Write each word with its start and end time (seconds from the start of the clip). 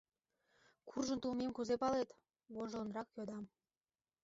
—Куржын 0.87 1.19
толмем 1.21 1.51
кузе 1.53 1.75
палет?— 1.81 2.09
вожылынрак 2.53 3.07
йодам. 3.17 3.45